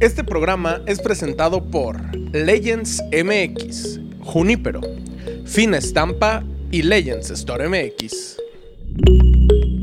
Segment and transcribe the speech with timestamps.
[0.00, 2.00] Este programa es presentado por
[2.32, 4.80] Legends MX, Junípero,
[5.44, 8.36] Fina Estampa y Legends Store MX.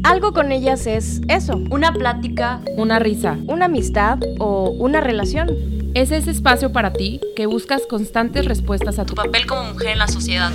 [0.03, 3.37] Algo con ellas es eso, Una plática, Una risa.
[3.47, 5.49] una amistad o una relación.
[5.95, 9.89] Es ese espacio para ti que buscas constantes respuestas a tu tu papel como mujer
[9.89, 10.51] en la sociedad.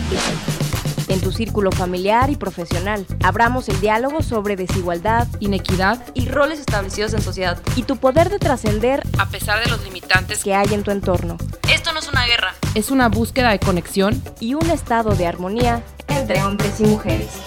[1.10, 7.12] En tu círculo familiar y profesional, abramos el diálogo sobre desigualdad inequidad Y roles establecidos
[7.14, 7.60] en sociedad.
[7.74, 10.44] y tu poder de trascender a pesar de los limitantes.
[10.44, 11.36] que hay en tu entorno
[11.68, 12.54] Esto no es una guerra.
[12.76, 17.40] Es una búsqueda de conexión y un estado de armonía entre hombres y mujeres.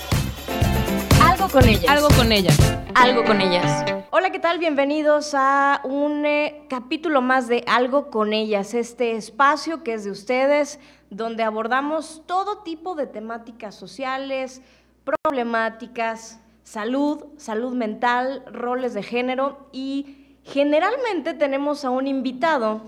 [1.22, 1.86] Algo con ellas.
[1.88, 2.58] Algo con ellas.
[2.95, 3.86] Algo con ellas.
[4.11, 4.59] Hola, ¿qué tal?
[4.59, 10.11] Bienvenidos a un eh, capítulo más de Algo con ellas, este espacio que es de
[10.11, 10.80] ustedes,
[11.13, 14.62] donde abordamos todo tipo de temáticas sociales,
[15.03, 22.81] problemáticas, salud, salud mental, roles de género y generalmente tenemos a un invitado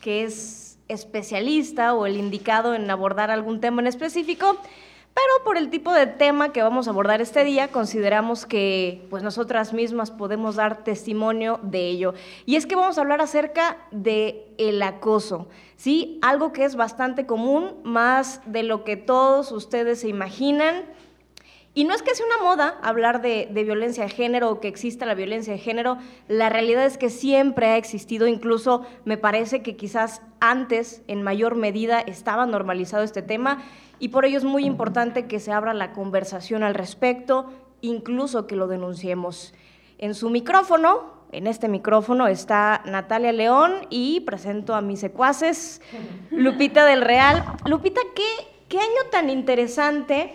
[0.00, 4.56] que es especialista o el indicado en abordar algún tema en específico.
[5.12, 9.22] Pero por el tipo de tema que vamos a abordar este día, consideramos que pues
[9.22, 12.14] nosotras mismas podemos dar testimonio de ello.
[12.46, 16.18] Y es que vamos a hablar acerca de el acoso, ¿sí?
[16.22, 20.84] Algo que es bastante común, más de lo que todos ustedes se imaginan.
[21.72, 25.06] Y no es que sea una moda hablar de, violencia de género o que exista
[25.06, 29.76] la violencia de género, la realidad es que siempre ha existido, incluso me parece que
[29.76, 33.62] quizás antes en mayor medida estaba normalizado este tema
[34.00, 38.56] y por ello es muy importante que se abra la conversación al respecto, incluso que
[38.56, 39.54] lo denunciemos.
[39.98, 45.80] En su micrófono, en este micrófono está Natalia León y presento a mis secuaces,
[46.30, 47.44] Lupita del Real.
[47.66, 48.24] Lupita, ¿qué,
[48.68, 50.34] qué año tan interesante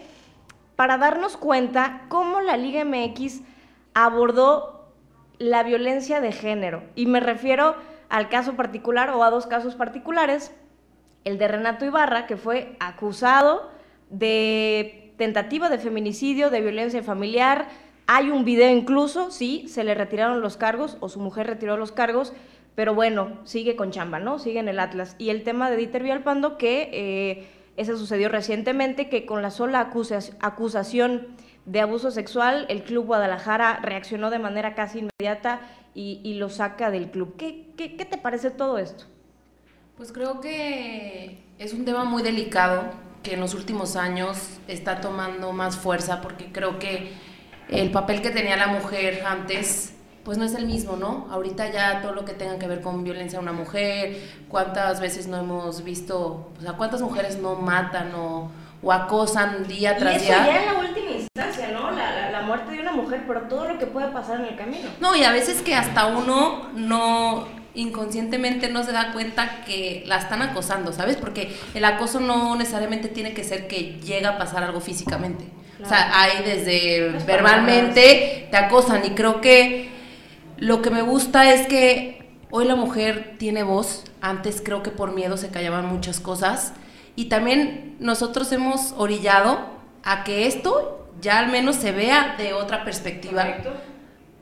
[0.76, 3.42] para darnos cuenta cómo la Liga MX
[3.94, 4.92] abordó
[5.38, 6.84] la violencia de género?
[6.96, 7.76] Y me refiero
[8.10, 10.54] al caso particular o a dos casos particulares
[11.26, 13.70] el de Renato Ibarra, que fue acusado
[14.10, 17.68] de tentativa de feminicidio, de violencia familiar.
[18.08, 21.92] Hay un video incluso, sí, se le retiraron los cargos o su mujer retiró los
[21.92, 22.34] cargos,
[22.76, 24.38] pero bueno, sigue con chamba, ¿no?
[24.38, 25.16] Sigue en el Atlas.
[25.18, 27.48] Y el tema de Dieter Villalpando, que eh,
[27.78, 31.28] ese sucedió recientemente, que con la sola acusa acusación
[31.66, 35.62] de abuso sexual, el Club Guadalajara reaccionó de manera casi inmediata
[35.94, 37.36] y, lo saca del club.
[37.38, 39.06] ¿Qué, qué, qué te parece todo esto?
[39.98, 42.84] Pues creo que es un tema muy delicado
[43.24, 47.14] que en los últimos años está tomando más fuerza porque creo que
[47.70, 49.95] el papel que tenía la mujer antes
[50.26, 51.28] pues no es el mismo, ¿no?
[51.32, 54.18] Ahorita ya todo lo que tenga que ver con violencia a una mujer,
[54.50, 58.50] cuántas veces no hemos visto, o sea, cuántas mujeres no matan o,
[58.82, 60.46] o acosan día tras y eso día.
[60.48, 61.92] ya en la última instancia, ¿no?
[61.92, 64.56] La, la, la muerte de una mujer, pero todo lo que puede pasar en el
[64.58, 64.90] camino.
[65.00, 70.18] No, y a veces que hasta uno no inconscientemente no se da cuenta que la
[70.18, 71.18] están acosando, ¿sabes?
[71.18, 75.46] Porque el acoso no necesariamente tiene que ser que llega a pasar algo físicamente.
[75.78, 75.86] Claro.
[75.86, 79.94] O sea, hay desde verbalmente te acosan y creo que
[80.58, 85.14] lo que me gusta es que hoy la mujer tiene voz, antes creo que por
[85.14, 86.74] miedo se callaban muchas cosas
[87.16, 89.60] y también nosotros hemos orillado
[90.04, 93.44] a que esto ya al menos se vea de otra perspectiva.
[93.44, 93.96] Correcto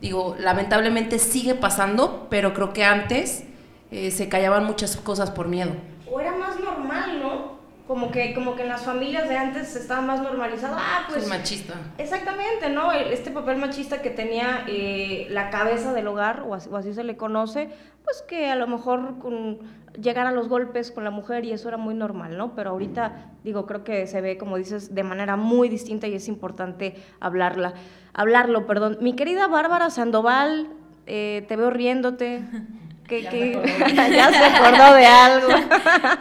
[0.04, 3.46] digo, lamentablemente sigue pasando, pero creo que antes
[3.90, 5.72] eh, se callaban muchas cosas por miedo.
[6.12, 7.54] O era más normal, ¿no?
[7.94, 10.76] Como que, como que en las familias de antes estaba más normalizado.
[10.80, 11.26] Ah, pues.
[11.26, 11.76] El machista.
[12.00, 12.92] Exactamente, ¿no?
[12.92, 17.04] Este papel machista que tenía eh, la cabeza del hogar, o así, o así, se
[17.04, 17.70] le conoce,
[18.04, 19.60] pues que a lo mejor con,
[20.02, 22.56] llegar a los golpes con la mujer y eso era muy normal, ¿no?
[22.56, 26.28] Pero ahorita, digo, creo que se ve, como dices, de manera muy distinta y es
[26.28, 27.76] importante hablarla
[28.14, 28.98] hablarlo, perdón.
[29.02, 30.70] Mi querida Bárbara Sandoval,
[31.06, 32.42] eh, te veo riéndote.
[33.22, 33.54] Que,
[33.94, 34.08] ya.
[34.08, 35.48] Se ya se acordó de algo.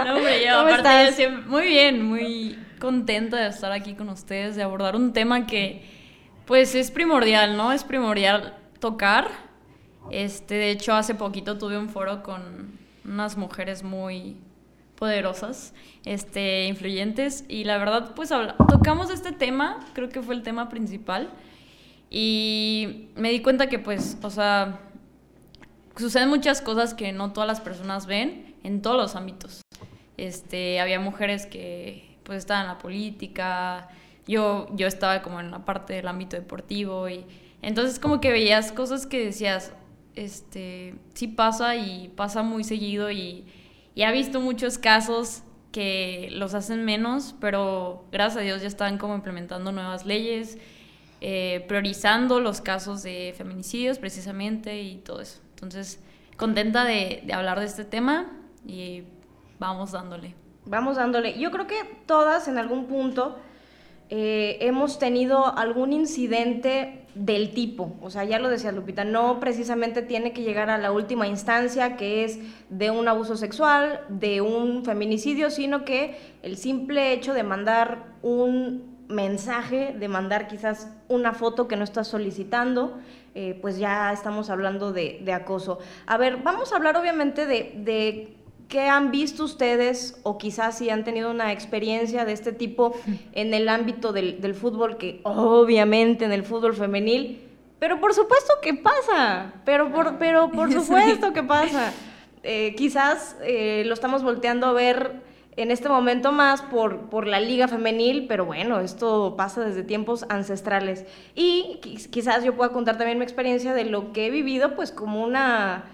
[0.05, 1.11] No, hombre, yo, ¿Cómo aparte estás?
[1.11, 5.47] yo siempre, muy bien, muy contenta de estar aquí con ustedes, de abordar un tema
[5.47, 5.83] que
[6.47, 7.73] pues es primordial, ¿no?
[7.73, 9.29] Es primordial tocar.
[10.11, 14.37] Este, de hecho, hace poquito tuve un foro con unas mujeres muy
[14.97, 15.75] poderosas,
[16.05, 18.31] este, influyentes, y la verdad, pues
[18.69, 21.31] tocamos este tema, creo que fue el tema principal,
[22.11, 24.79] y me di cuenta que pues, o sea,
[25.97, 29.63] suceden muchas cosas que no todas las personas ven en todos los ámbitos.
[30.17, 33.89] Este, había mujeres que pues estaban en la política,
[34.27, 37.25] yo, yo estaba como en la parte del ámbito deportivo y
[37.61, 39.73] entonces como que veías cosas que decías,
[40.15, 43.47] este, sí pasa y pasa muy seguido y,
[43.95, 45.43] y ha visto muchos casos
[45.73, 50.59] que los hacen menos, pero gracias a Dios ya están como implementando nuevas leyes,
[51.21, 55.41] eh, priorizando los casos de feminicidios precisamente y todo eso.
[55.63, 56.01] Entonces,
[56.37, 58.27] contenta de, hablar de este tema
[58.67, 59.05] y
[59.61, 60.35] vamos dándole.
[60.67, 61.39] Vamos dándole.
[61.39, 61.77] Yo creo que
[62.07, 63.39] todas en algún punto
[64.11, 67.95] eh, hemos tenido algún incidente del tipo.
[68.03, 71.97] O sea, ya lo decía Lupita, no precisamente tiene que llegar a la última instancia
[71.97, 77.45] que es de un abuso sexual, de un feminicidio, sino que el simple hecho de
[77.45, 82.99] mandar un mensaje, de mandar quizás una foto que no estás solicitando,
[83.35, 85.79] eh, pues ya estamos hablando de, de, acoso.
[86.07, 88.37] A ver, vamos a hablar obviamente de, de
[88.69, 92.95] qué han visto ustedes o quizás si han tenido una experiencia de este tipo
[93.33, 97.49] en el ámbito del, del fútbol, que obviamente en el fútbol femenil,
[97.79, 101.93] pero por supuesto que pasa, pero por, pero por supuesto que pasa.
[102.45, 105.23] Eh, quizás eh, lo estamos volteando a ver
[105.57, 110.25] en este momento más por, por la liga femenil, pero bueno, esto pasa desde tiempos
[110.29, 111.05] ancestrales.
[111.35, 115.23] Y quizás yo pueda contar también mi experiencia de lo que he vivido, pues como
[115.23, 115.85] una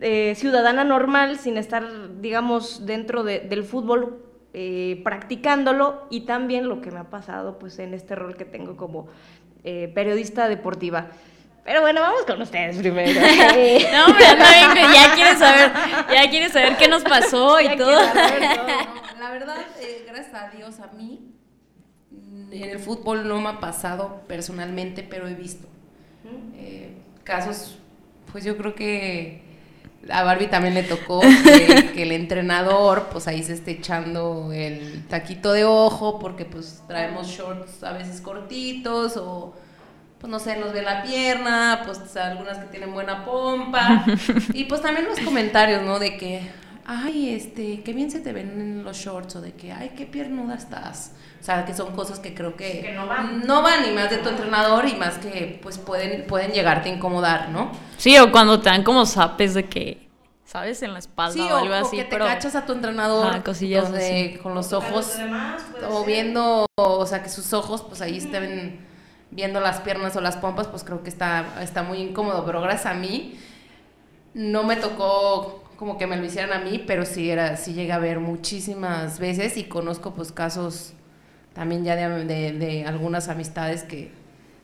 [0.00, 1.84] eh, ciudadana normal, sin estar,
[2.20, 4.22] digamos, dentro de, del fútbol
[4.54, 8.76] eh, practicándolo, y también lo que me ha pasado, pues en este rol que tengo
[8.76, 9.08] como
[9.64, 11.08] eh, periodista deportiva.
[11.64, 13.20] Pero bueno, vamos con ustedes primero.
[13.92, 15.72] no, hombre, no, ya quieres saber,
[16.12, 17.92] ya quieres saber qué nos pasó y todo.
[17.92, 18.14] No,
[19.20, 21.32] la verdad, eh, gracias a Dios, a mí
[22.50, 25.66] en el fútbol no me ha pasado personalmente, pero he visto
[26.56, 26.94] eh,
[27.24, 27.78] casos,
[28.30, 29.42] pues yo creo que
[30.10, 35.06] a Barbie también le tocó que, que, el entrenador, pues ahí se esté echando el
[35.08, 39.54] taquito de ojo, porque pues traemos shorts a veces cortitos o
[40.22, 44.04] pues no sé, nos ve la pierna, pues algunas que tienen buena pompa.
[44.54, 45.98] y pues también los comentarios, ¿no?
[45.98, 46.48] De que,
[46.86, 50.06] ay, este, qué bien se te ven en los shorts, o de que, ay, qué
[50.06, 51.10] piernuda estás.
[51.40, 53.40] O sea, que son cosas que creo que, que no, van.
[53.40, 56.94] no van, y más de tu entrenador, y más que, pues, pueden, pueden llegarte a
[56.94, 57.72] incomodar, ¿no?
[57.96, 60.08] Sí, o cuando te dan como zapes de que,
[60.44, 60.82] ¿sabes?
[60.82, 61.96] En la espalda sí, o algo o, así.
[61.96, 62.26] O que te pero...
[62.26, 64.38] cachas a tu entrenador ah, cosillas así.
[64.40, 68.91] con los ojos, demás, o viendo, o sea, que sus ojos, pues ahí estén
[69.32, 72.86] viendo las piernas o las pompas, pues creo que está, está muy incómodo, pero gracias
[72.86, 73.38] a mí
[74.34, 77.92] no me tocó como que me lo hicieran a mí, pero sí, era, sí llegué
[77.92, 80.92] a ver muchísimas veces y conozco pues casos
[81.54, 84.12] también ya de, de, de algunas amistades que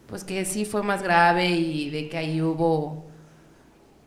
[0.07, 3.05] pues que sí fue más grave y de que ahí hubo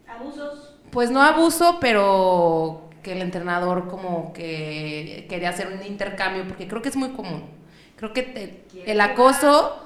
[0.07, 0.75] abusos.
[0.89, 6.81] Pues no abuso, pero que el entrenador como que quería hacer un intercambio, porque creo
[6.81, 7.43] que es muy común.
[7.95, 9.83] Creo que te, el acoso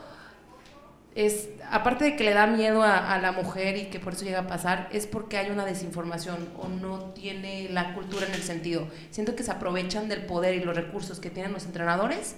[1.15, 4.25] es, aparte de que le da miedo a, a, la mujer y que por eso
[4.25, 8.43] llega a pasar, es porque hay una desinformación o no tiene la cultura en el
[8.43, 8.87] sentido.
[9.11, 12.35] Siento que se aprovechan del poder y los recursos que tienen los entrenadores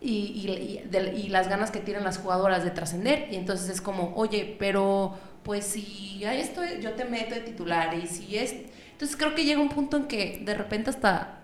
[0.00, 3.28] y, y, y, de, y las ganas que tienen las jugadoras de trascender.
[3.30, 7.94] Y entonces es como, oye, pero pues si a esto yo te meto de titular
[7.94, 8.54] y si es...
[8.92, 11.40] Entonces creo que llega un punto en que de repente hasta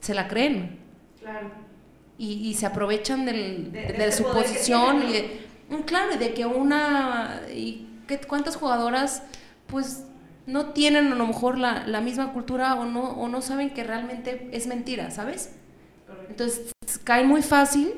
[0.00, 0.78] se la creen.
[1.18, 1.50] Claro.
[2.18, 5.47] Y, y se aprovechan del, de, de, de, su posición y
[5.86, 7.42] Claro, de que una...
[7.54, 9.22] Y que, ¿Cuántas jugadoras
[9.66, 10.04] pues
[10.46, 13.84] no tienen a lo mejor la, la, misma cultura o no, o no saben que
[13.84, 15.52] realmente es mentira, ¿sabes?
[16.30, 16.72] Entonces
[17.04, 17.92] caen muy fácil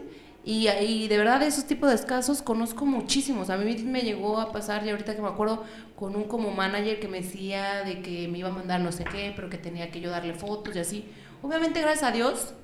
[0.45, 3.51] y, y, de verdad esos tipos de casos conozco muchísimos.
[3.51, 5.65] A mí me llegó a pasar, y ahorita que me acuerdo,
[5.95, 9.05] con un como manager que me decía de que me iba a mandar no sé
[9.05, 11.05] qué, pero que tenía que yo darle fotos y así.
[11.43, 12.55] Obviamente, gracias a Dios,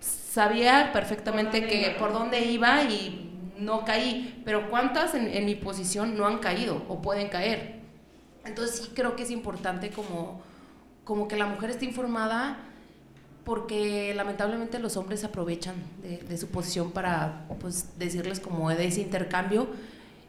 [0.00, 5.54] sabía perfectamente por que por dónde iba y no caí, pero ¿cuántas en, en, mi
[5.54, 7.80] posición no han caído o pueden caer?
[8.44, 10.40] Entonces sí creo que es importante como,
[11.04, 12.58] como que la mujer esté informada
[13.44, 19.00] porque lamentablemente los hombres aprovechan de, de, su posición para pues decirles como de ese
[19.00, 19.68] intercambio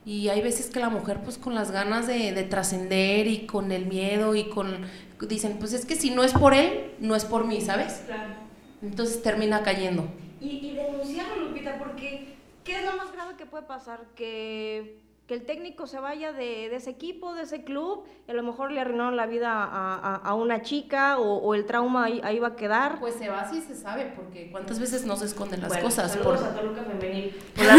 [0.06, 3.74] y hay veces que la mujer pues con las ganas de, de trascender y con
[3.74, 4.86] el miedo y con
[5.28, 8.36] dicen pues es que si no es por él no es por mí sabes claro.
[8.82, 10.08] entonces termina cayendo
[10.40, 12.39] y, y denunciarlo Lupita porque
[12.70, 14.02] ¿Qué es lo más grave que puede pasar?
[14.16, 18.36] Que, que el técnico se vaya de, de, ese equipo, de ese club, y a
[18.36, 22.06] lo mejor le arruinaron la vida a, a, a una chica o, o, el trauma
[22.06, 23.00] ahí, ahí, va a quedar.
[23.00, 26.16] Pues se va si se sabe, porque cuántas veces no se esconden las bueno, cosas.
[26.18, 27.36] Por, a Toluca Femenil.
[27.56, 27.76] Por la.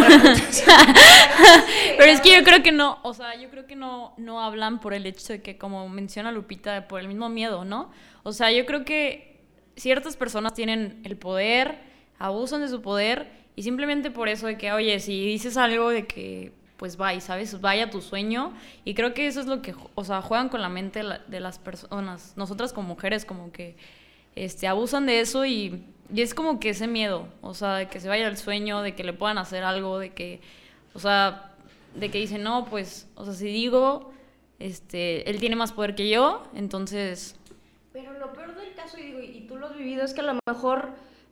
[1.97, 4.81] Pero es que yo creo que no, o sea, yo creo que no, no hablan
[4.81, 7.93] por el hecho de que, como menciona Lupita, por el mismo miedo, ¿no?
[8.25, 9.41] O sea, yo creo que
[9.77, 11.79] ciertas personas tienen el poder,
[12.19, 16.07] abusan de su poder y simplemente por eso de que, oye, si dices algo de
[16.07, 17.61] que, pues vaya, ¿sabes?
[17.61, 18.54] Vaya tu sueño.
[18.85, 21.59] Y creo que eso es lo que, o sea, juegan con la mente de las
[21.59, 22.33] personas.
[22.37, 23.76] Nosotras como mujeres como que
[24.35, 28.00] este, abusan de eso y, y es como que ese miedo, o sea, de que
[28.00, 30.40] se vaya el sueño, de que le puedan hacer algo, de que,
[30.95, 31.52] o sea,
[31.95, 34.12] de que dicen, no, pues, o sea, si digo,
[34.61, 37.35] Este, él tiene más poder que yo, entonces
[37.95, 40.25] Pero lo peor del caso, y, digo, y tú lo has vivido, es que a
[40.25, 40.90] lo mejor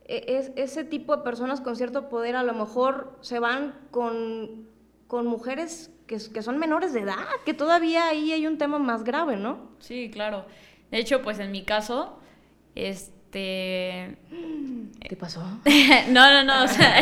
[0.09, 4.67] es, ese tipo de personas con cierto poder a lo mejor se van con,
[5.07, 9.03] con mujeres que, que son menores de edad, que todavía ahí hay un tema más
[9.03, 9.69] grave, ¿no?
[9.79, 10.45] sí, claro.
[10.91, 12.19] De hecho, pues en mi caso,
[12.73, 14.17] este
[15.07, 15.41] ¿Qué pasó?
[16.09, 17.01] no, no, no, o sea,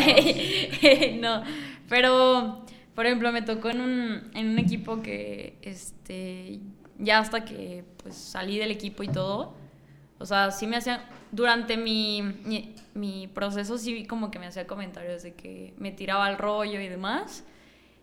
[1.20, 1.42] no.
[1.88, 6.60] Pero, por ejemplo, me tocó en un, en un equipo que, este,
[6.98, 9.54] ya hasta que, pues, salí del equipo y todo,
[10.18, 11.00] o sea, sí me hacían,
[11.32, 16.26] durante mi, mi, mi proceso sí como que me hacía comentarios de que me tiraba
[16.26, 17.44] al rollo y demás,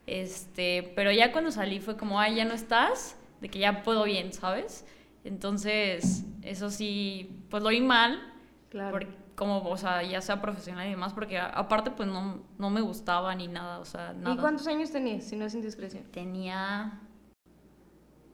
[0.07, 4.03] este, pero ya cuando salí fue como, ay, ya no estás, de que ya puedo
[4.05, 4.86] bien, ¿sabes?
[5.24, 8.19] Entonces, eso sí, pues lo vi mal,
[8.69, 8.91] Claro.
[8.91, 12.79] por- como, o sea, ya sea profesional y demás, porque aparte pues no, no me
[12.79, 14.34] gustaba ni nada, o sea, nada.
[14.36, 16.03] ¿Y cuántos años tenías, si no es indiscreción?
[16.05, 17.01] Tenía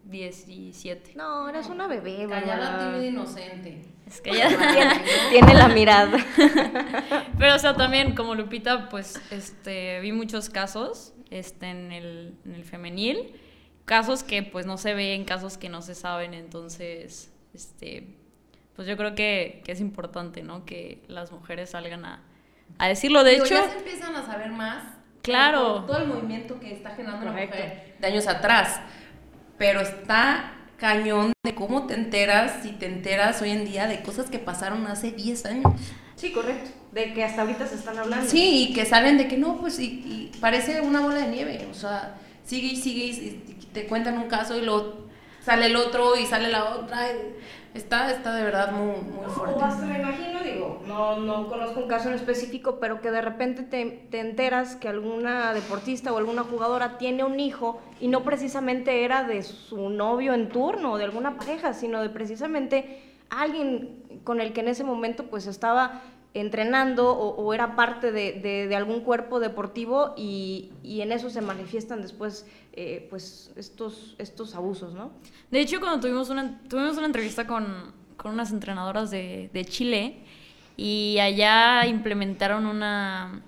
[0.06, 1.14] 17.
[1.16, 3.82] No, eres una bebé, Callada, tímida, inocente.
[4.06, 4.50] Es que ya...
[5.30, 6.18] Tiene la mirada.
[7.38, 12.56] Pero, o sea, también como Lupita, pues, este, vi muchos casos, este, en el, en
[12.56, 13.40] el femenil,
[13.86, 18.18] casos que, pues, no se ven, casos que no se saben, entonces, este,
[18.76, 20.66] pues yo creo que, que es importante, ¿no?
[20.66, 22.24] Que las mujeres salgan a,
[22.78, 23.24] a decirlo.
[23.24, 24.84] De Digo, hecho, ya se empiezan a saber más.
[25.22, 25.84] Claro.
[25.86, 28.82] Todo el movimiento que está generando la mujer de años atrás.
[29.62, 34.28] Pero está cañón de cómo te enteras, si te enteras hoy en día de cosas
[34.28, 35.74] que pasaron hace 10 años.
[36.16, 36.72] Sí, correcto.
[36.92, 38.28] De que hasta ahorita se están hablando.
[38.28, 41.68] Sí, y que salen de que no, pues, y, y parece una bola de nieve.
[41.70, 43.10] O sea, sigue y sigue y,
[43.62, 45.06] y te cuentan un caso y luego
[45.46, 47.12] sale el otro y sale la otra.
[47.12, 47.16] y
[47.74, 49.60] está, está de verdad muy, muy fuerte.
[49.60, 53.22] O hasta me imagino, digo, no, no conozco un caso en específico, pero que de
[53.22, 58.24] repente te, te enteras que alguna deportista o alguna jugadora tiene un hijo y no
[58.24, 64.22] precisamente era de su novio en turno o de alguna pareja, sino de precisamente alguien
[64.24, 66.02] con el que en ese momento pues estaba
[66.34, 72.02] entrenando o, era parte de, de- algún cuerpo deportivo y, y en eso se manifiestan
[72.02, 75.12] después eh, pues estos, estos abusos, ¿no?
[75.50, 77.66] De hecho, cuando tuvimos una, tuvimos una entrevista con,
[78.16, 80.20] con unas entrenadoras de, de Chile
[80.78, 83.42] y allá implementaron una,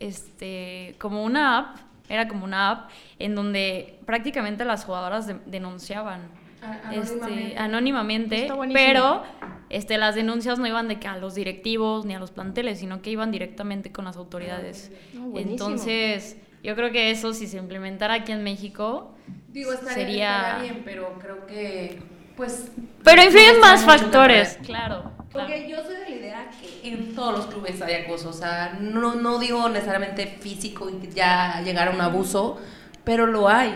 [0.00, 1.76] este, como una app,
[2.08, 6.22] era como una app en donde prácticamente las jugadoras de- denunciaban.
[6.64, 8.48] A- Este, anónimamente.
[8.48, 9.22] anónimamente, pero
[9.70, 13.02] este, las denuncias no iban de que a los directivos ni a los planteles, sino
[13.02, 14.90] que iban directamente con las autoridades.
[15.14, 15.50] Buenísimo.
[15.50, 19.14] Entonces, yo creo que eso, si se implementara aquí en México,
[19.48, 22.00] Digo, estaría, sería- estaría bien, pero creo que,
[22.36, 22.70] pues...
[23.02, 24.58] Pero influyen más factores.
[24.64, 25.12] claro.
[25.32, 28.78] Porque yo soy de la idea que en todos los clubes hay acoso, o sea,
[28.80, 32.56] no, no digo necesariamente físico y ya llegar a un abuso,
[33.02, 33.74] pero lo hay.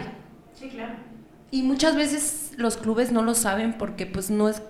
[0.54, 0.95] Sí, claro.
[1.50, 4.62] Y muchas veces los clubes no lo saben porque pues no es,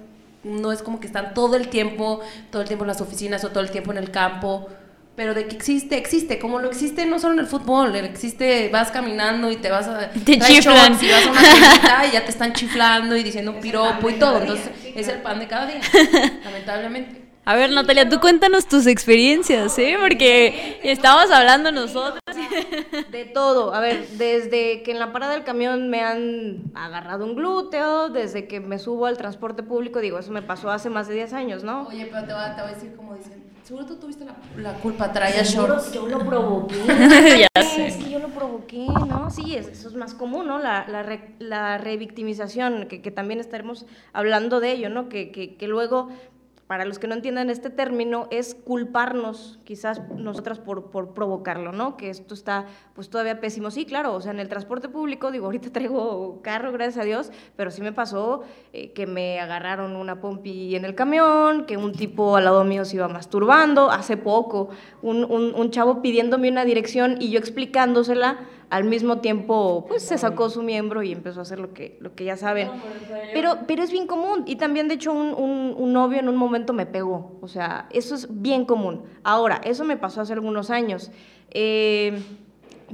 [0.45, 2.21] no es como que están todo el tiempo,
[2.51, 4.69] todo el tiempo en las oficinas o todo el tiempo en el campo,
[5.17, 8.93] pero de que existe, existe, como lo existe no solo en el fútbol, existe, vas
[8.93, 10.11] caminando y te vas a...
[10.11, 10.97] Te chiflan.
[11.03, 14.39] y vas a una y ya te están chiflando y diciendo un piropo y todo,
[14.39, 15.81] entonces es el pan de cada día,
[16.45, 17.29] lamentablemente.
[17.49, 19.97] A ver, Natalia, tú cuéntanos tus experiencias, ¿eh?
[19.99, 22.21] Porque estamos hablando nosotros.
[23.13, 27.35] De todo, a ver, desde que en la parada del camión me han agarrado un
[27.35, 31.15] glúteo, desde que me subo al transporte público, digo, eso me pasó hace más de
[31.15, 31.87] 10 años, ¿no?
[31.89, 34.35] Oye, pero te voy a, te voy a decir como dicen, seguro tú tuviste la,
[34.57, 35.93] la culpa, traías shorts.
[35.93, 36.75] yo lo provoqué.
[37.57, 37.87] Ya sé.
[37.89, 39.31] Es que yo lo provoqué, ¿no?
[39.31, 40.59] Sí, es- eso es más común, ¿no?
[40.59, 45.09] La, la, re- la revictimización, que, que también estaremos hablando de ello, ¿no?
[45.09, 46.09] Que, que, que luego,
[46.69, 51.97] para los que no entiendan este término, es culparnos, quizás nosotras por, por provocarlo, ¿no?
[51.97, 53.71] Que esto está, pues todavía pésimo.
[53.71, 57.33] Sí, claro, o sea, en el transporte público, digo, ahorita traigo carro, gracias a Dios,
[57.57, 58.43] pero sí me pasó
[58.75, 62.85] eh, que me agarraron una pompi en el camión, que un tipo al lado mío
[62.85, 64.69] se iba masturbando, hace poco,
[65.01, 70.19] un, un, un chavo pidiéndome una dirección y yo explicándosela, al mismo tiempo, pues se
[70.19, 72.69] sacó su miembro y empezó a hacer lo que, lo que ya saben.
[73.33, 74.45] Pero, pero es bien común.
[74.47, 77.39] Y también, de hecho, un, un- un novio en un momento me pegó.
[77.41, 79.05] O sea, eso es bien común.
[79.25, 81.11] Ahora, eso me pasó hace algunos años.
[81.51, 82.21] Eh,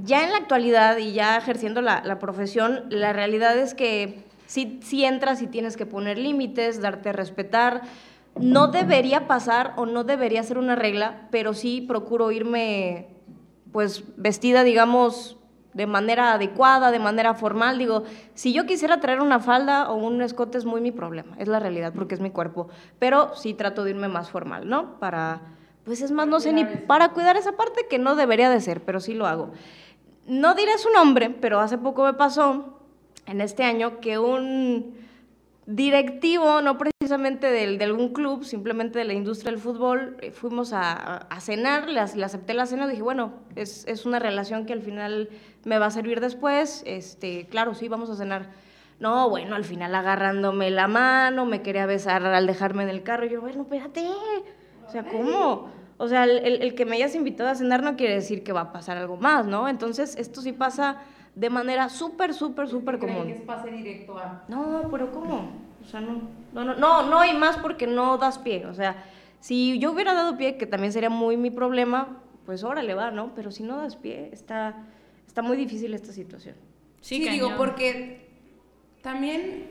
[0.02, 4.80] ya en la actualidad y ya ejerciendo la, la profesión, la realidad es que si,
[4.82, 7.82] si entras y tienes que poner límites, darte a respetar.
[8.40, 13.08] No debería pasar o no debería ser una regla, pero sí procuro irme
[13.72, 15.36] pues vestida, digamos,
[15.74, 17.78] de manera adecuada, de manera formal.
[17.78, 18.04] Digo,
[18.34, 21.58] si yo quisiera traer una falda o un escote es muy mi problema, es la
[21.58, 24.98] realidad porque es mi cuerpo, pero sí trato de irme más formal, ¿no?
[24.98, 25.40] Para,
[25.84, 28.82] pues es más, no sé ni, para cuidar esa parte que no debería de ser,
[28.82, 29.50] pero sí lo hago.
[30.26, 32.78] No diré su nombre, pero hace poco me pasó
[33.26, 34.96] en este año que un
[35.66, 40.72] directivo, no precisamente del, de algún club, simplemente de la industria del fútbol, eh, fuimos
[40.72, 44.72] a, cenar, le, ac- le acepté la cena, dije, bueno, es, es una relación que
[44.72, 45.30] al final
[45.64, 48.50] me va a servir después, este, claro, sí, vamos a cenar.
[49.00, 53.26] No, bueno, al final agarrándome la mano, me quería besar al dejarme en el carro,
[53.26, 54.06] y yo, bueno, espérate,
[54.86, 55.68] o sea, ¿cómo?
[55.96, 58.60] O sea, el- el que me hayas invitado a cenar no quiere decir que va
[58.62, 59.68] a pasar algo más, ¿no?
[59.68, 60.98] Entonces, esto sí pasa
[61.34, 63.42] de manera súper, súper, súper común.
[63.46, 64.44] pase directo a...
[64.48, 65.50] No, pero ¿cómo?
[65.84, 66.22] O sea, no,
[66.52, 68.66] no, no, no, no hay más porque no das pie.
[68.66, 69.04] O sea,
[69.40, 73.34] si yo hubiera dado pie, que también sería muy mi problema, pues órale va, ¿no?
[73.34, 74.76] Pero si no das pie, está,
[75.26, 76.54] está muy difícil esta situación.
[77.00, 78.30] Sí, Sí, digo, porque
[79.02, 79.66] también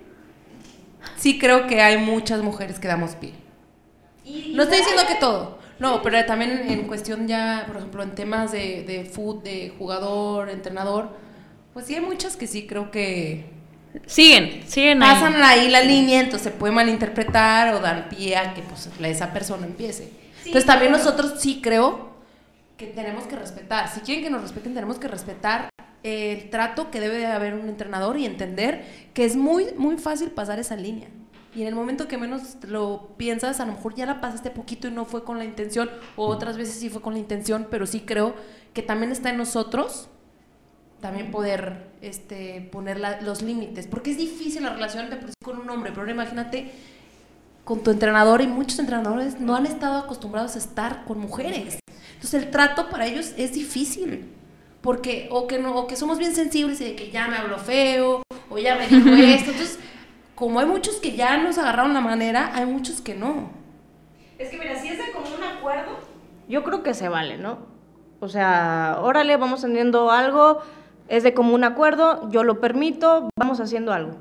[1.16, 3.34] sí creo que hay muchas mujeres que damos pie.
[4.54, 8.52] No estoy diciendo que todo, no, pero también en, cuestión ya, por ejemplo, en temas
[8.52, 11.10] de, de food, de jugador, entrenador,
[11.74, 13.46] pues sí hay muchas que sí creo que
[14.06, 15.14] Siguen, siguen ahí.
[15.14, 19.34] pasan ahí la línea, entonces se puede malinterpretar o dar pie a que pues, esa
[19.34, 20.12] persona empiece.
[20.40, 22.14] entonces también nosotros sí creo
[22.78, 23.88] que tenemos que respetar.
[23.94, 25.70] Si quieren que nos respeten, tenemos que respetar
[26.02, 30.32] el trato que debe de haber un entrenador y entender que es muy, muy fácil
[30.32, 31.08] pasar esa línea.
[31.56, 34.88] Y en el momento que menos lo piensas, a lo mejor ya la pasaste poquito
[34.88, 37.86] y no fue con la intención, o otras veces sí fue con la intención, pero
[37.86, 38.34] sí creo
[38.74, 40.10] que también está en nosotros
[41.04, 45.36] también poder este, poner la- los límites, porque es difícil la relación de por sí
[45.44, 46.72] con un hombre, pero ahora imagínate
[47.64, 51.80] con tu entrenador y muchos entrenadores no han estado acostumbrados a estar con mujeres.
[52.16, 54.32] Entonces el trato para ellos es difícil,
[54.82, 57.58] porque o que no o que somos bien sensibles y de que ya me habló
[57.58, 59.52] feo o ya me dijo esto.
[59.52, 59.80] Entonces,
[60.36, 63.52] como hay muchos que ya nos agarraron la manera, hay muchos que no.
[64.40, 65.92] Es que mira, si es de común acuerdo,
[66.48, 67.60] yo creo que se vale, ¿no?
[68.20, 70.62] O sea, órale, vamos teniendo algo,
[71.08, 74.18] es de común acuerdo, yo lo permito, vamos haciendo algo.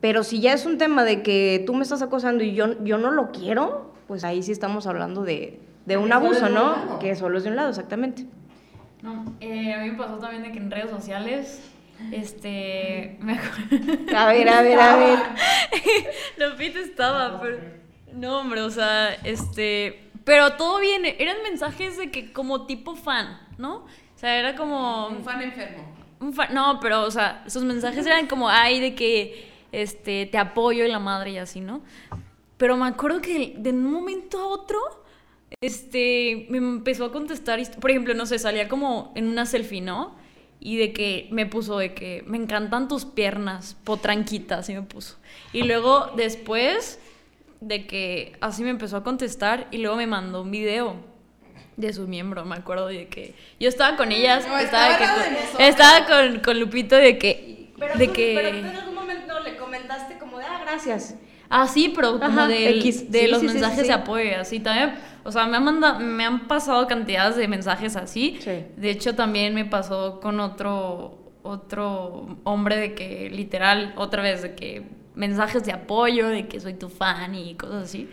[0.00, 2.98] Pero si ya es un tema de que tú me estás acosando y yo, yo
[2.98, 6.98] no lo quiero, pues ahí sí estamos hablando de, de un abuso, de ¿no?
[6.98, 8.26] Que solo es de un lado, exactamente.
[9.02, 11.62] No, eh, a mí me pasó también de que en redes sociales,
[12.12, 14.16] este, me acuerdo.
[14.16, 15.18] A ver, a ver, a ver.
[16.50, 17.58] Lupita estaba, pero.
[18.14, 20.10] No, hombre, o sea, este.
[20.24, 23.76] Pero todo bien, eran mensajes de que como tipo fan, ¿no?
[23.76, 25.08] O sea, era como.
[25.08, 25.84] Un fan enfermo.
[26.20, 30.88] No, pero, o sea, esos mensajes eran como, ay, de que este, te apoyo y
[30.88, 31.82] la madre y así, ¿no?
[32.56, 34.78] Pero me acuerdo que de un momento a otro,
[35.62, 40.14] este, me empezó a contestar, por ejemplo, no sé, salía como en una selfie, ¿no?
[40.60, 45.16] Y de que me puso de que me encantan tus piernas, potranquitas, así me puso.
[45.54, 46.98] Y luego después
[47.60, 50.96] de que así me empezó a contestar y luego me mandó un video
[51.80, 55.30] de su miembro, me acuerdo de que yo estaba con ellas, No, estaba, estaba que,
[55.30, 55.60] nosotros.
[55.60, 60.44] estaba con, con Lupito de que de que en algún momento le comentaste como de,
[60.44, 61.16] ah, gracias.
[61.48, 63.10] Ah, sí, pero como Ajá, del- X.
[63.10, 64.94] de Sí, los sí, mensajes sí, de apoyo así también.
[65.24, 68.38] O sea, me han, manda- me han pasado cantidades de mensajes así.
[68.40, 68.66] Sí.
[68.76, 74.54] De hecho, también me pasó con otro, otro hombre de que, literal, otra vez, de
[74.54, 74.82] que
[75.14, 78.08] mensajes de apoyo, de que soy tu fan y cosas así.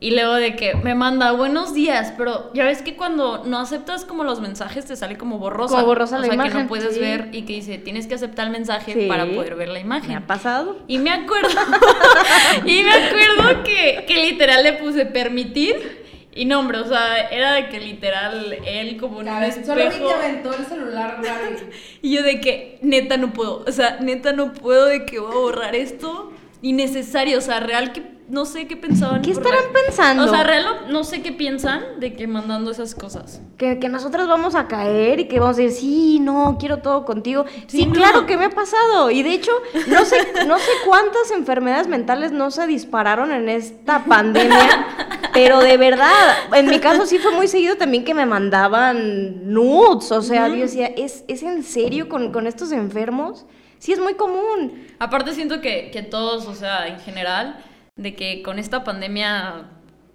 [0.00, 4.04] Y luego de que me manda buenos días, pero ya ves que cuando no aceptas
[4.04, 5.74] como los mensajes te sale como borrosa.
[5.74, 7.00] Como borrosa o la sea, que imagen, no puedes sí.
[7.00, 9.06] ver y que dice, tienes que aceptar el mensaje Sí.
[9.08, 10.10] para poder ver la imagen.
[10.10, 10.78] ¿Me ha pasado?
[10.86, 11.48] Y me acuerdo,
[12.64, 16.06] y me acuerdo que, que literal le puse permitir.
[16.32, 19.88] Y no, hombre, o sea, era de que literal él como en un Solo vi
[19.88, 20.06] espejo.
[20.06, 21.20] que aventó el celular.
[22.02, 25.32] Y yo de que neta no puedo, o sea, neta no puedo de que voy
[25.32, 26.32] a borrar esto.
[26.62, 29.22] Innecesario, o sea, real que no sé qué pensaban.
[29.22, 30.24] ¿Qué estarán pensando?
[30.24, 33.40] O sea, real no, sé qué piensan de que mandando esas cosas.
[33.56, 37.04] Que, que nosotras vamos a caer y que vamos a decir, sí, no, quiero todo
[37.04, 37.46] contigo.
[37.66, 37.92] Sí, Sí, no.
[37.92, 39.10] claro que me ha pasado.
[39.10, 39.52] Y de hecho,
[39.86, 44.86] no sé, no sé cuántas enfermedades mentales no se dispararon en esta pandemia,
[45.32, 50.12] pero de verdad, en mi caso sí fue muy seguido también que me mandaban nudes.
[50.12, 53.46] O sea, yo decía, ¿es, ¿es en serio con, con estos enfermos?
[53.78, 54.86] Sí, es muy común.
[54.98, 57.64] Aparte siento que, que todos, o sea, en general,
[57.98, 59.66] de que con esta pandemia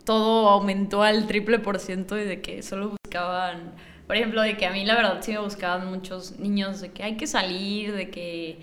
[0.05, 3.73] todo aumentó al triple por ciento y de que solo buscaban,
[4.07, 7.03] por ejemplo, de que a mí la verdad sí me buscaban muchos niños de que
[7.03, 8.57] hay que salir, de que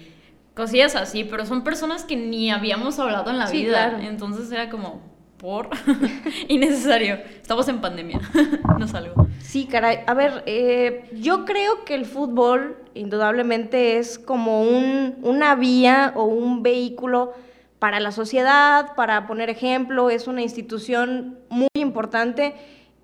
[0.55, 3.91] cosillas así, pero son personas que ni habíamos hablado en la Sí, vida.
[3.91, 3.99] claro.
[4.07, 5.01] Entonces era como,
[5.39, 5.71] por,
[6.49, 7.19] innecesario.
[7.41, 8.21] Estamos en pandemia,
[8.79, 9.27] no salgo.
[9.41, 10.01] Sí, caray.
[10.07, 16.25] A ver, eh, yo creo que el fútbol indudablemente es como un, una vía o
[16.25, 17.33] un vehículo
[17.81, 22.55] para la sociedad, para poner ejemplo, es una institución muy importante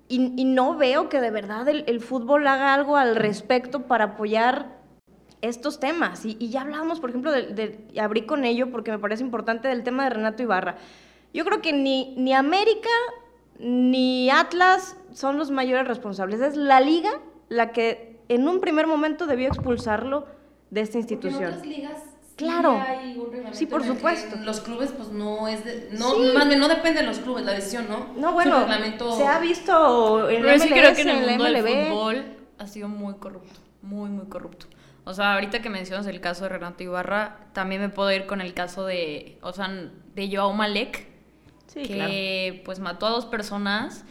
[0.07, 4.05] y, y no veo que de verdad el, el fútbol haga algo al respecto para
[4.05, 4.77] apoyar
[5.41, 6.25] estos temas.
[6.25, 9.23] Y, y ya hablábamos, por ejemplo, de, de- y abrí con ello porque me parece
[9.23, 10.77] importante del tema de Renato Ibarra.
[11.33, 12.89] Yo creo que ni, ni América
[13.59, 16.39] ni Atlas son los mayores responsables.
[16.39, 17.09] Es la liga
[17.49, 20.25] la que en un primer momento debió expulsarlo
[20.69, 21.43] de esta institución.
[21.43, 22.03] En otras ligas
[22.37, 22.81] Claro.
[22.87, 24.35] hay un reglamento Sí, por supuesto.
[24.43, 25.89] los clubes, pues no es de.
[25.91, 26.31] No, Sí.
[26.33, 28.13] más bien no depende de los clubes la decisión, ¿no?
[28.15, 29.17] No, bueno, reglamento.
[29.17, 31.87] se ha visto en Pero la sí MLS, creo que en el mundo del MLB.
[31.89, 32.25] fútbol
[32.59, 34.67] ha sido muy corrupto, muy, muy corrupto.
[35.03, 38.39] O sea, ahorita que mencionas el caso de Renato Ibarra, también me puedo ir con
[38.41, 39.69] el caso de, o sea,
[40.15, 41.07] de Joao Malek,
[41.67, 44.05] Sí, que pues mató a dos personas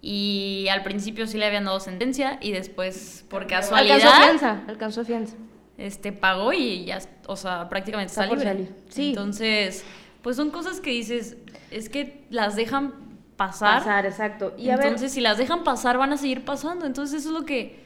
[0.00, 5.04] y al principio sí le habían dado sentencia y después por Alcanzó casualidad fianza, alcanzó
[5.04, 5.36] fianza.
[5.78, 8.66] Este pagó y ya, o sea, prácticamente Está está, por libre.
[8.66, 9.08] salir, sí.
[9.10, 9.84] Entonces,
[10.22, 11.36] pues son cosas que dices,
[11.70, 12.94] es que las dejan
[13.36, 13.78] pasar.
[13.78, 14.54] Pasar, exacto.
[14.56, 16.86] Y a ver, Entonces, si las dejan pasar, van a seguir pasando.
[16.86, 17.80] Entonces, eso es lo que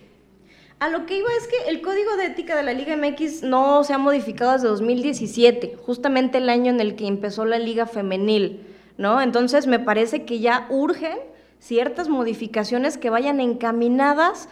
[0.78, 3.82] A lo que iba es que el código de ética de la Liga MX no
[3.82, 8.66] se ha modificado desde 2017, justamente el año en el que empezó la Liga Femenil,
[8.98, 9.22] ¿no?
[9.22, 11.16] Entonces me parece que ya urgen
[11.60, 14.50] ciertas modificaciones que vayan encaminadas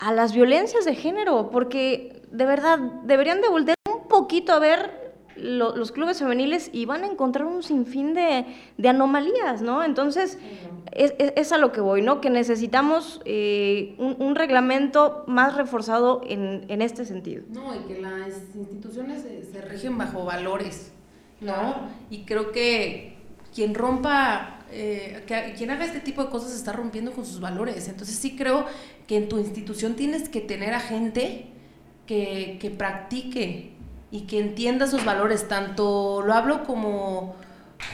[0.00, 5.10] a las violencias de género, porque de verdad deberían de voltear un poquito a ver
[5.36, 8.44] lo- los clubes femeniles y van a encontrar un sinfín de,
[8.76, 9.82] de anomalías, ¿no?
[9.84, 10.38] Entonces,
[10.92, 12.20] es, es- es a lo que voy, ¿no?
[12.20, 17.44] Que necesitamos eh, un, un reglamento más reforzado en, en este sentido.
[17.48, 20.92] No, y que las instituciones se, se rigen bajo valores,
[21.40, 21.88] ¿no?
[22.10, 23.16] Y creo que
[23.54, 27.88] quien rompa, eh, que, quien haga este tipo de cosas está rompiendo con sus valores.
[27.88, 28.66] Entonces sí creo
[29.06, 31.46] que en tu institución tienes que tener a gente
[32.10, 33.70] que, que practique
[34.10, 35.46] y que entienda sus valores.
[35.46, 37.36] Tanto lo hablo como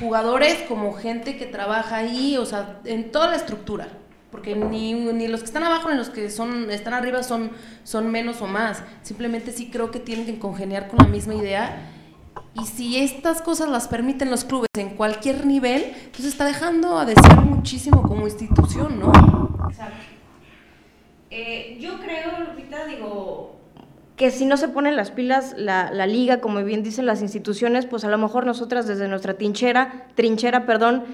[0.01, 3.89] jugadores, como gente que trabaja ahí, o sea, en toda la estructura.
[4.31, 7.51] Porque ni, ni los que están abajo ni los que son, están arriba son,
[7.85, 8.83] son menos o más.
[9.03, 11.93] Simplemente sí creo que tienen que congeniar con la misma idea.
[12.55, 17.05] Y si estas cosas las permiten los clubes en cualquier nivel, entonces está dejando a
[17.05, 19.13] desear muchísimo como institución, ¿no?
[21.29, 23.56] Eh, yo creo, Lupita, digo,
[24.17, 27.87] que si no se ponen las pilas la, la liga, como bien dicen las instituciones,
[27.87, 31.05] pues a lo mejor nosotras desde nuestra trinchera, trinchera, perdón,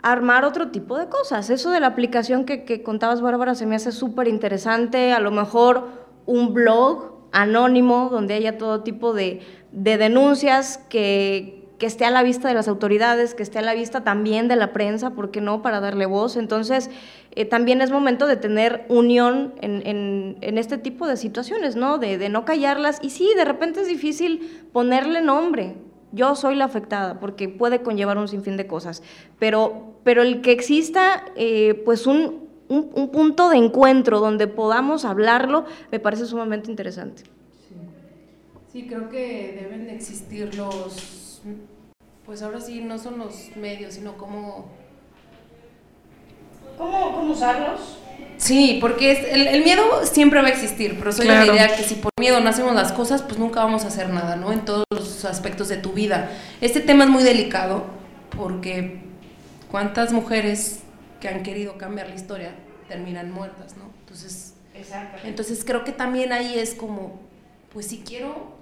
[0.00, 1.50] armar otro tipo de cosas.
[1.50, 5.12] Eso de la aplicación que, que contabas, Bárbara, se me hace súper interesante.
[5.12, 5.88] A lo mejor
[6.24, 9.40] un blog anónimo donde haya todo tipo de,
[9.72, 13.74] de denuncias que, que esté a la vista de las autoridades, que esté a la
[13.74, 15.62] vista también de la prensa, ¿por qué no?
[15.62, 16.36] Para darle voz.
[16.36, 16.90] Entonces,
[17.32, 21.98] eh, también es momento de tener unión en, este tipo de situaciones, ¿no?
[21.98, 23.00] De, no callarlas.
[23.02, 25.74] Y sí, de repente es difícil ponerle nombre.
[26.12, 29.02] Yo soy la afectada, porque puede conllevar un sinfín de cosas.
[29.40, 35.04] Pero, pero el que exista, eh, pues, un, un- un punto de encuentro donde podamos
[35.04, 37.24] hablarlo, me parece sumamente interesante.
[38.72, 41.42] Sí, creo que deben de existir los,
[42.32, 44.70] pues ahora sí, no son los medios, sino como...
[46.78, 47.98] ¿Cómo, cómo usarlos?
[48.38, 51.52] Sí, porque es- el, el miedo siempre va a existir, pero soy de Claro.
[51.52, 54.08] la idea que si por miedo no hacemos las cosas, pues nunca vamos a hacer
[54.08, 54.50] nada, ¿no?
[54.50, 56.30] En todos los aspectos de tu vida.
[56.62, 57.84] Este tema es muy delicado
[58.34, 59.02] porque
[59.70, 60.80] cuántas mujeres
[61.20, 62.54] que han querido cambiar la historia
[62.88, 63.84] terminan muertas, ¿no?
[64.00, 64.54] Entonces,
[65.24, 67.20] entonces creo que también ahí es como,
[67.74, 68.56] pues sí quiero,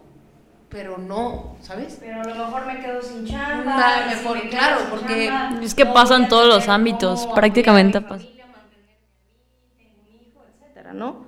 [0.70, 1.98] pero no, ¿sabes?
[2.00, 3.64] Pero a lo mejor me quedo sin chamba.
[3.64, 6.28] Nada y si mejor, me quedo claro, sin porque- chamba, Es que no pasa en
[6.28, 8.14] todos los ámbitos, cómo prácticamente pasa.
[8.24, 8.96] familia, mantener
[9.90, 11.26] a mi hijo, etcétera, ¿no?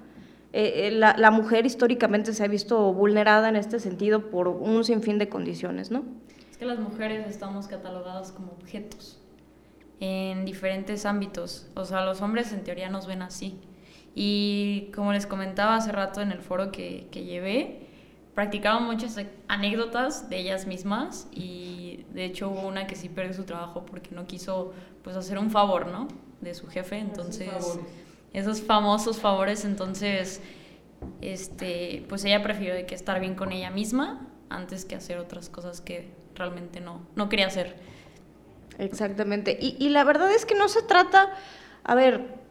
[0.55, 4.85] Eh, eh, la, la mujer históricamente se ha visto vulnerada en este sentido por un
[4.85, 6.05] sinfín de condiciones, ¿no?
[6.51, 9.19] Es que las mujeres estamos catalogadas como objetos
[10.01, 11.67] en diferentes ámbitos.
[11.75, 13.59] O sea, los hombres en teoría nos ven así.
[14.15, 17.89] Y como les comentaba hace rato en el foro que, que llevé,
[18.35, 23.35] practicaban muchas e- anécdotas de ellas mismas y de hecho hubo una que sí perdió
[23.35, 26.09] su trabajo porque no quiso pues hacer un favor, ¿no?
[26.41, 27.79] De su jefe, entonces
[28.33, 30.41] esos famosos favores, entonces
[31.21, 35.49] este pues ella prefirió de que estar bien con ella misma antes que hacer otras
[35.49, 37.77] cosas que realmente no no quería hacer.
[38.79, 39.59] Exactamente.
[39.61, 41.31] Y, y la verdad es que no se trata,
[41.85, 42.42] a ver,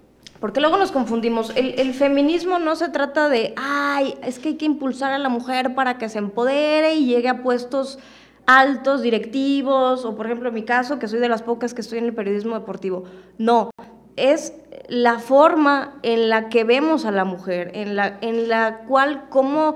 [0.42, 1.54] porque luego nos confundimos.
[1.56, 5.30] El, el feminismo no se trata de, ay, es que hay que impulsar a la
[5.30, 8.00] mujer para que se empodere y llegue a puestos
[8.48, 12.00] altos, directivos, o por ejemplo en mi caso, que soy de las pocas que estoy
[12.00, 13.04] en el periodismo deportivo.
[13.38, 13.70] No,
[14.18, 14.54] es
[14.90, 19.76] la forma en la que vemos a la mujer, en la, en la cual, cómo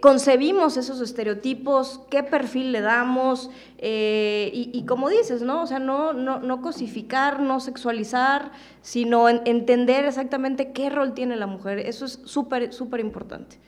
[0.00, 5.62] concebimos esos estereotipos, qué perfil le damos, eh, y, como dices, ¿no?
[5.62, 11.34] O sea, no, no, no cosificar, no sexualizar, sino en- entender exactamente qué rol tiene
[11.36, 11.80] la mujer.
[11.80, 13.58] Eso es súper, súper importante.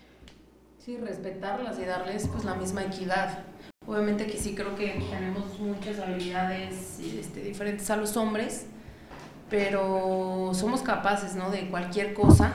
[0.78, 3.38] Sí, respetarlas y darles pues la misma equidad.
[3.86, 8.66] Obviamente que sí creo que tenemos muchas habilidades este, diferentes a los hombres,
[9.50, 11.50] pero somos capaces, ¿no?
[11.50, 12.52] De cualquier cosa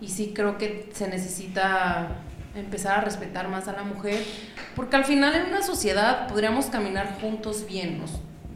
[0.00, 2.16] y sí creo que se necesita
[2.54, 4.22] empezar a respetar más a la mujer,
[4.76, 8.00] porque al final en una sociedad podríamos caminar juntos bien,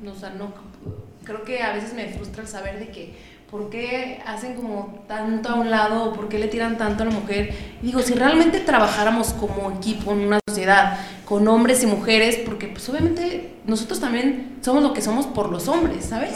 [0.03, 0.53] ¿no?
[1.25, 3.15] Creo que a veces me frustra el saber de que
[3.51, 7.13] por qué hacen como tanto a un lado por qué le tiran tanto a la
[7.13, 7.55] mujer.
[7.83, 12.69] Y digo, si realmente trabajáramos como equipo en una sociedad con hombres y mujeres, porque
[12.69, 16.35] pues obviamente nosotros también somos lo que somos por los hombres, ¿sabes?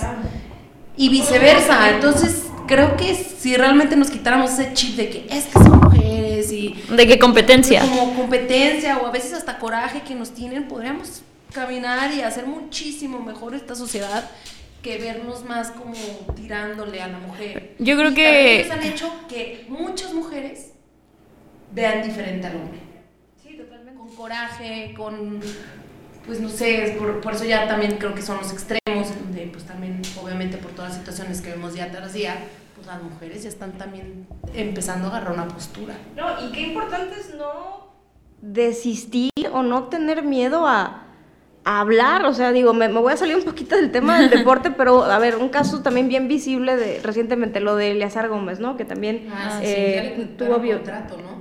[0.96, 5.58] Y viceversa, entonces creo que si realmente nos quitáramos ese chip de que es que
[6.90, 7.80] y ¿De qué competencia?
[7.80, 13.20] como competencia o a veces hasta coraje que nos tienen, podríamos caminar y hacer muchísimo
[13.20, 14.30] mejor esta sociedad
[14.83, 15.92] que vernos más como
[16.35, 17.74] tirándole a la mujer.
[17.78, 20.68] Yo creo Y que- ellos han hecho que muchas mujeres
[21.72, 22.78] vean diferente al hombre.
[23.42, 23.98] Sí, totalmente.
[23.98, 25.40] Con coraje, con
[26.26, 29.48] pues no sé, es por, por eso ya también creo que son los extremos, donde
[29.52, 32.37] pues también obviamente por todas las situaciones que vemos día tras día,
[32.80, 35.94] pues las mujeres ya están también empezando a agarrar una postura.
[36.16, 37.90] No, y qué importante es no
[38.42, 41.02] desistir o no tener miedo a,
[41.64, 42.24] a hablar.
[42.24, 45.04] O sea, digo, me, me voy a salir un poquito del tema del deporte, pero
[45.04, 48.76] a ver, un caso también bien visible de recientemente, lo de Eleazar Gómez, ¿no?
[48.76, 50.60] Que también Ah, sí, eh, ya le tuvo,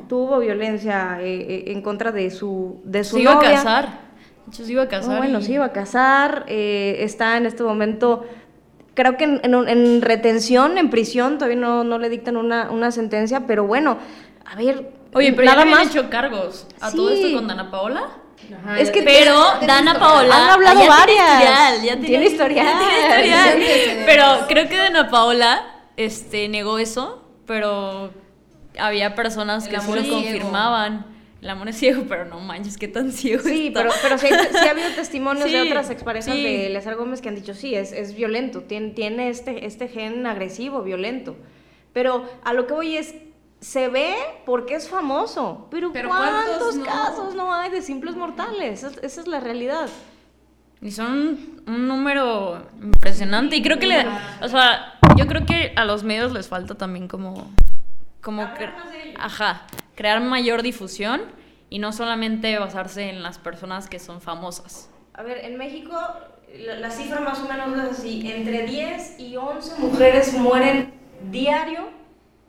[0.08, 4.10] tuvo violencia eh, eh, en contra de su, de su Se iba a casar.
[4.46, 5.18] De hecho, se iba a casar.
[5.20, 8.26] bueno, y- se iba a casar, eh, está en este momento,
[9.00, 12.70] creo que en, en un- en retención, en prisión, todavía no, no le dictan una,
[12.70, 13.98] una sentencia, pero bueno,
[14.46, 15.88] a ver, Oye, pero nada ya más.
[15.88, 17.24] hecho cargos a todo Sí.
[17.24, 18.04] esto con Dana Paola.
[18.64, 19.36] Ajá, Es que- Pero
[19.66, 20.00] Dana.
[20.00, 21.30] Paola Han hablado ya tiene varias.
[21.30, 22.66] historial, ya Tiene historial.
[22.66, 24.06] ya tiene Tiene historial.
[24.06, 25.66] Pero creo que Dana Paola
[25.98, 28.12] este, negó eso, pero
[28.80, 31.06] había personas que sí lo confirmaban.
[31.42, 33.82] El amor es ciego, pero no manches, qué tan ciego Sí, está.
[33.82, 36.44] pero, pero sí, sí ha habido testimonios de Sí, otras exparejas sí.
[36.44, 40.26] de Eleazar Gómez que han dicho, sí, es, es violento, tiene, tiene este, este gen
[40.28, 41.38] agresivo, violento.
[41.94, 43.16] Pero a lo que voy es,
[43.62, 46.86] se ve porque es famoso, pero, Pero ¿cuántos, ¿cuántos no?
[46.86, 48.84] casos no hay de simples mortales?
[48.84, 49.90] Esa, esa es la realidad.
[50.82, 53.58] Y son un, número impresionante.
[53.58, 54.06] Y creo que le.
[54.42, 57.52] O sea, yo creo que a los medios les falta también como.
[58.22, 58.72] como cre-
[59.18, 59.64] Ajá.
[60.00, 61.22] Crear mayor difusión
[61.70, 64.90] y no solamente basarse en las personas que son famosas.
[65.14, 65.94] A ver, en México
[66.58, 70.94] la, cifra más o menos es así, entre 10 y 11 mujeres mueren
[71.30, 71.90] diario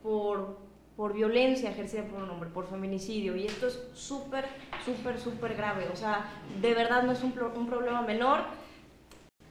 [0.01, 0.59] por,
[0.95, 4.45] por violencia ejercida por un hombre, por feminicidio, y esto es súper,
[4.85, 8.39] súper, súper grave, o sea, de verdad no es un, pro- un problema menor.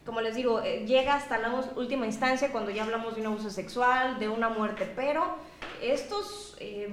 [0.07, 3.51] Como les digo, eh, llega hasta la última instancia cuando ya hablamos de un abuso
[3.51, 5.37] sexual, de una muerte, pero
[5.83, 6.89] estos eh,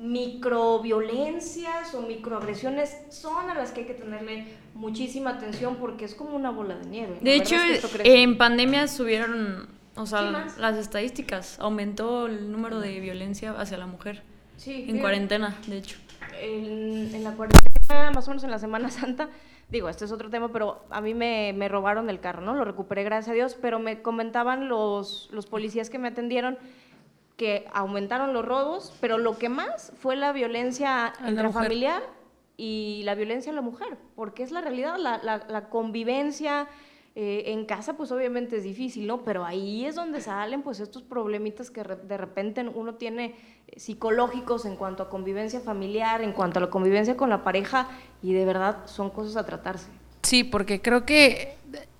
[0.00, 6.34] microviolencias o microagresiones son a las que hay que tenerle muchísima atención porque es como
[6.34, 7.18] una bola de nieve.
[7.20, 9.68] De hecho, es que en pandemia subieron.
[9.96, 11.58] O sea, Sí, las estadísticas.
[11.60, 14.22] Aumentó el número de violencia hacia la mujer.
[14.56, 15.98] Sí, En cuarentena, de hecho.
[16.40, 19.28] En, en la cuarentena, más o menos en la Semana Santa,
[19.68, 22.54] digo, este es otro tema, pero a mí me, me robaron el carro, ¿no?
[22.54, 26.56] Lo recuperé, gracias a Dios, pero me comentaban los, los policías que me atendieron
[27.40, 32.02] que aumentaron los robos, pero lo que más fue la violencia la intrafamiliar
[32.58, 36.68] y la violencia a la mujer, porque es la realidad, la, la- la convivencia
[37.16, 39.22] eh, en casa, pues obviamente es difícil, ¿no?
[39.24, 43.34] Pero ahí es donde salen pues estos problemitas que re- de repente uno tiene
[43.68, 47.88] eh, psicológicos en cuanto a convivencia familiar, en cuanto a la convivencia con la pareja,
[48.22, 49.88] y de verdad son cosas a tratarse.
[50.22, 51.56] Sí, porque creo que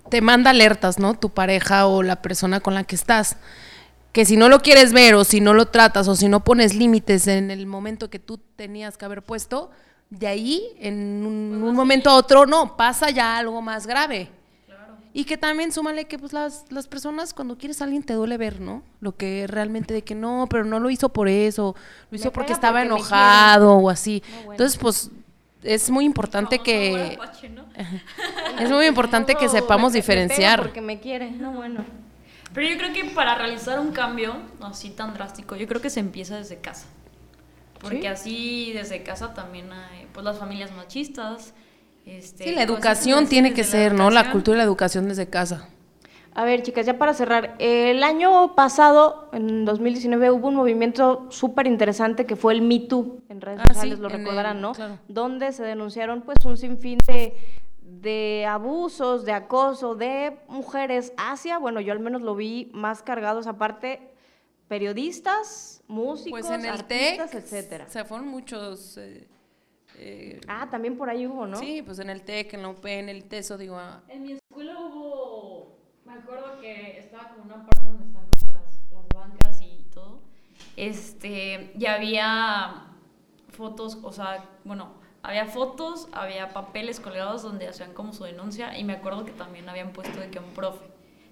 [0.09, 1.15] te manda alertas, ¿no?
[1.15, 3.37] Tu pareja o la persona con la que estás.
[4.11, 6.75] Que si no lo quieres ver o si no lo tratas o si no pones
[6.75, 9.71] límites en el momento que tú tenías que haber puesto,
[10.09, 14.29] de ahí, en un, un momento a otro, no, pasa ya algo más grave.
[15.13, 18.37] Y que también súmale que pues las, las personas cuando quieres a alguien te duele
[18.37, 18.81] ver, ¿no?
[19.01, 21.75] Lo que realmente de que no, pero no lo hizo por eso,
[22.09, 24.23] lo hizo porque estaba porque enojado o así.
[24.25, 24.51] No, bueno.
[24.51, 25.11] Entonces, pues
[25.63, 27.19] es muy importante que
[28.59, 30.61] es muy importante que sepamos diferenciar.
[30.61, 31.83] Porque me quiere, no bueno.
[32.53, 35.99] Pero yo creo que para realizar un cambio así tan drástico, yo creo que se
[35.99, 36.87] empieza desde casa.
[37.79, 38.07] Porque Sí.
[38.07, 41.53] así desde casa también hay pues las familias machistas.
[42.05, 44.09] Este, Sí, la pues, educación tiene que la ser, ¿no?
[44.09, 45.67] La cultura y la educación desde casa.
[46.33, 51.67] A ver, chicas, ya para cerrar, el año pasado, en 2019, hubo un movimiento súper
[51.67, 54.71] interesante que fue el Me Too, en redes Ah, sí, sociales, lo el- recordarán, ¿no?
[54.71, 54.97] claro.
[55.09, 57.35] Donde se denunciaron pues un sinfín de,
[57.81, 63.47] de abusos, de acoso de mujeres hacia, bueno, yo al menos lo vi más cargados
[63.47, 64.13] aparte,
[64.67, 67.85] periodistas, músicos, Pues en el artistas, etcétera.
[67.87, 69.27] o sea, fueron muchos, eh,
[69.97, 71.57] eh, Ah, también por ahí hubo, ¿no?
[71.57, 74.31] Sí, pues en el TEC, en la UP, en el TESO, digo, ah, En mi
[74.33, 79.61] escuela hubo, me acuerdo que estaba como una parte donde están como las, las bancas
[79.61, 80.21] y todo.
[80.77, 82.85] Este, y había
[83.49, 88.83] fotos, o sea, bueno, había fotos, había papeles colgados donde hacían como su denuncia y
[88.83, 90.85] me acuerdo que también habían puesto de que un profe.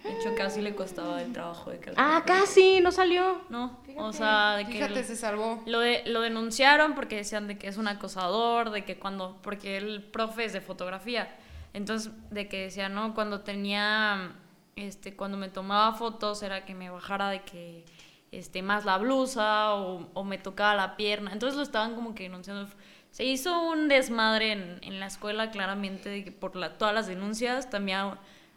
[0.04, 1.92] De hecho, casi le costaba el trabajo de que...
[1.98, 3.42] Ah, casi, no salió.
[3.50, 4.72] No, o sea, de que...
[4.74, 5.62] fíjate, el- se salvó.
[5.66, 9.76] lo, de- lo denunciaron porque decían de que es un acosador, de que cuando, porque
[9.76, 11.36] el profe es de fotografía,
[11.74, 14.32] entonces de que decía, no, cuando tenía,
[14.78, 17.84] este, cuando me tomaba fotos era que me bajara de que,
[18.32, 22.24] este, más la blusa o, o me tocaba la pierna, entonces lo estaban como que
[22.24, 22.70] denunciando.
[23.12, 27.08] Se hizo un desmadre en, en la escuela claramente de que por la, todas las
[27.08, 28.12] denuncias, también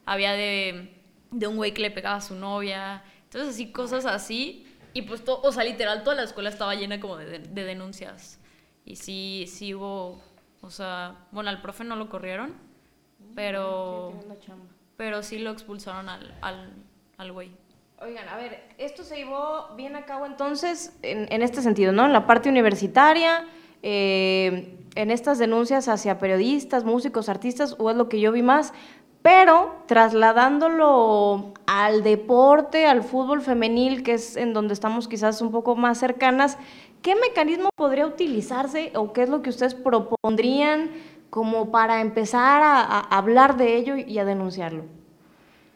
[0.06, 0.94] había de,
[1.30, 5.24] de un güey que le pegaba a su novia, entonces así, cosas así, y pues,
[5.24, 8.38] to- o sea, literal, toda la escuela estaba llena como de, de- de denuncias.
[8.84, 10.22] Y sí, sí hubo,
[10.60, 12.54] o sea, bueno, al profe no lo corrieron,
[13.34, 14.12] pero,
[14.96, 16.72] pero sí lo expulsaron al, al,
[17.16, 17.50] al güey.
[18.00, 22.04] Oigan, a ver, esto se llevó bien a cabo entonces en, en este sentido, ¿no?
[22.04, 23.46] En la parte universitaria,
[23.82, 28.72] eh, en estas denuncias hacia periodistas, músicos, artistas, o es lo que yo vi más,
[29.22, 35.76] pero trasladándolo al deporte, al fútbol femenil, que es en donde estamos quizás un poco
[35.76, 36.58] más cercanas,
[37.02, 40.90] ¿qué mecanismo podría utilizarse o qué es lo que ustedes propondrían
[41.30, 44.84] como para empezar a, a hablar de ello y a denunciarlo?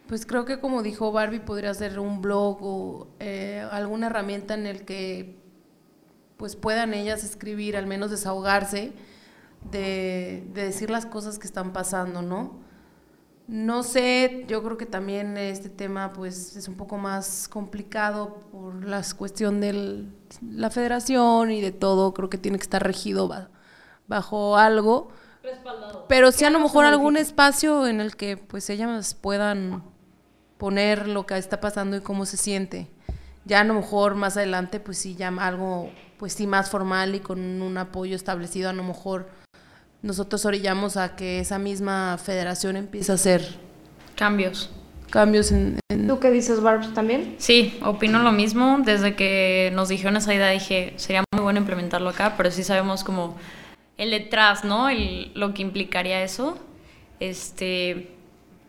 [0.08, 4.66] Pues creo que como dijo Barbie, podría ser un blog o eh, alguna herramienta en
[4.66, 5.34] el que
[6.36, 8.92] pues puedan ellas escribir, al menos desahogarse
[9.70, 12.60] de, de decir las cosas que están pasando, ¿no?
[13.48, 18.84] No sé, yo creo que también este tema pues es un poco más complicado por
[18.84, 20.04] la cuestión de
[20.50, 23.48] la federación y de todo, creo que tiene que estar regido ba-
[24.08, 25.10] bajo algo.
[26.08, 29.84] Pero sí a lo mejor algún espacio en el que pues ellas puedan
[30.58, 32.90] poner lo que está pasando y cómo se siente.
[33.46, 37.20] Ya a lo mejor más adelante pues sí ya algo pues sí más formal y
[37.20, 39.28] con un apoyo establecido a lo mejor
[40.02, 43.42] nosotros orillamos a que esa misma federación empiece a hacer
[44.16, 44.70] Cambios.
[45.10, 47.34] cambios en, en- ¿Tú qué dices, Barbs, también?
[47.38, 48.78] Sí, opino lo mismo.
[48.84, 53.04] Desde que nos dijeron esa idea dije, sería muy bueno implementarlo acá, pero sí sabemos
[53.04, 53.36] como
[53.98, 54.88] el detrás, ¿no?
[54.88, 56.58] El, lo que implicaría eso.
[57.20, 58.10] Este,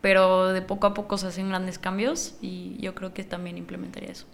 [0.01, 4.11] pero de poco a poco se hacen grandes cambios y yo creo que también implementaría
[4.11, 4.25] eso.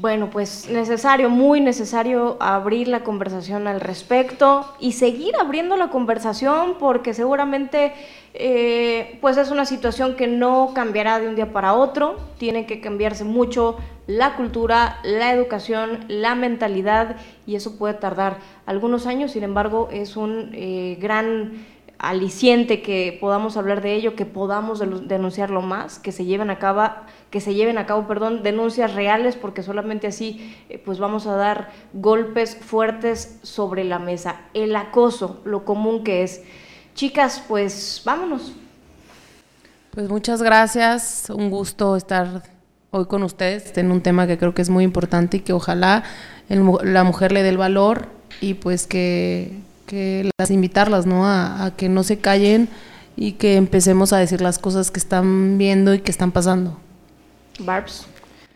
[0.00, 6.74] Bueno, pues necesario, muy necesario abrir la conversación al respecto y seguir abriendo la conversación
[6.80, 7.92] porque seguramente
[8.34, 12.80] eh, pues es una situación que no cambiará de un día para otro, tiene que
[12.80, 13.76] cambiarse mucho
[14.08, 20.16] la cultura, la educación, la mentalidad y eso puede tardar algunos años, sin embargo es
[20.16, 21.64] un eh, gran
[22.08, 26.88] aliciente que podamos hablar de ello, que podamos denunciarlo más, que se lleven a cabo,
[27.30, 31.34] que se lleven a cabo, perdón, denuncias reales, porque solamente así eh, pues vamos a
[31.36, 34.42] dar golpes fuertes sobre la mesa.
[34.54, 36.42] El acoso, lo común que es.
[36.94, 38.52] Chicas, pues vámonos.
[39.90, 42.42] Pues muchas gracias, un gusto estar
[42.90, 46.04] hoy con ustedes en un tema que creo que es muy importante y que ojalá
[46.48, 48.08] la mujer le dé el valor
[48.40, 51.26] y pues que, que las invitarlas, ¿no?
[51.26, 52.68] A, a que no se callen
[53.16, 56.78] y que empecemos a decir las cosas que están viendo y que están pasando.
[57.58, 58.06] Barbs.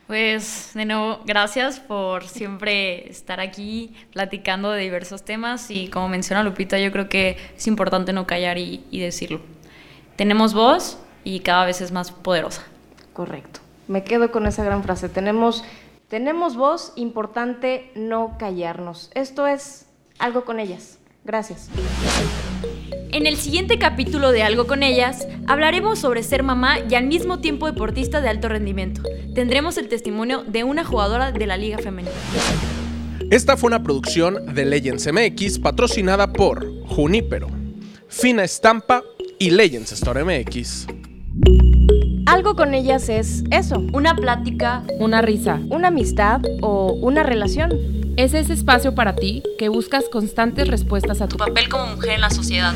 [0.06, 6.42] Pues de nuevo, gracias por siempre estar aquí platicando de diversos temas y como menciona
[6.42, 9.42] Lupita, yo creo que es importante no callar y, y decirlo.
[10.16, 12.62] Tenemos voz y cada vez es más poderosa.
[13.12, 13.60] Correcto.
[13.86, 15.10] Me quedo con esa gran frase.
[15.10, 15.62] Tenemos,
[16.08, 19.10] tenemos voz, importante no callarnos.
[19.14, 19.86] Esto es
[20.18, 20.97] algo con ellas.
[21.28, 21.68] Gracias.
[23.12, 27.40] En el siguiente capítulo de Algo con ellas, hablaremos sobre ser mamá y al mismo
[27.40, 29.02] tiempo deportista de alto rendimiento.
[29.34, 32.14] Tendremos el testimonio de una jugadora de la Liga Femenina.
[33.30, 37.48] Esta fue una producción de Legends MX patrocinada por Junípero,
[38.09, 39.03] Fina Estampa
[39.38, 40.86] y Legends Store MX.
[42.24, 45.61] Algo con ellas es eso, Una plática Una risa.
[45.68, 47.97] una amistad o una relación.
[48.18, 52.14] Es ese espacio para ti que buscas constantes respuestas a tu tu papel como mujer
[52.14, 52.74] en la sociedad.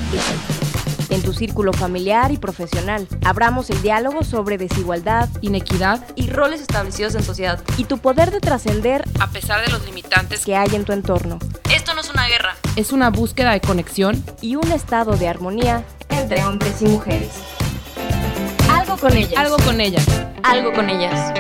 [1.11, 7.17] En tu círculo familiar y profesional, abramos el diálogo sobre desigualdad inequidad Y roles establecidos
[7.17, 7.61] en sociedad.
[7.77, 10.45] y tu poder de trascender a pesar de los limitantes.
[10.45, 11.41] que hay en tu entorno
[11.75, 12.55] Esto no es una guerra.
[12.77, 17.31] Es una búsqueda de conexión y un estado de armonía entre hombres y mujeres.
[18.71, 19.33] Algo con ellas.
[19.37, 20.07] Algo con ellas.
[20.45, 21.33] Algo con ellas.